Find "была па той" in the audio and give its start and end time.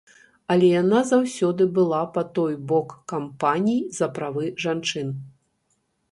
1.75-2.53